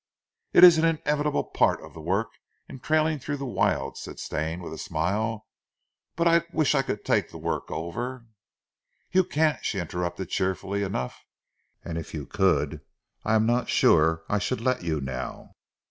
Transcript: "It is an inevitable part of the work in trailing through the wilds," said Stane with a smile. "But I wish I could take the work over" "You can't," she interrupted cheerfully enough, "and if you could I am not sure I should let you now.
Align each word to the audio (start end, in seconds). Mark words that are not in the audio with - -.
"It 0.51 0.63
is 0.63 0.79
an 0.79 0.85
inevitable 0.85 1.43
part 1.43 1.79
of 1.83 1.93
the 1.93 2.01
work 2.01 2.29
in 2.67 2.79
trailing 2.79 3.19
through 3.19 3.37
the 3.37 3.45
wilds," 3.45 3.99
said 3.99 4.17
Stane 4.17 4.59
with 4.59 4.73
a 4.73 4.79
smile. 4.79 5.45
"But 6.15 6.27
I 6.27 6.41
wish 6.51 6.73
I 6.73 6.81
could 6.81 7.05
take 7.05 7.29
the 7.29 7.37
work 7.37 7.69
over" 7.69 8.25
"You 9.11 9.23
can't," 9.23 9.63
she 9.63 9.77
interrupted 9.77 10.29
cheerfully 10.31 10.81
enough, 10.81 11.23
"and 11.85 11.99
if 11.99 12.15
you 12.15 12.25
could 12.25 12.81
I 13.23 13.35
am 13.35 13.45
not 13.45 13.69
sure 13.69 14.23
I 14.27 14.39
should 14.39 14.59
let 14.61 14.81
you 14.81 15.01
now. 15.01 15.53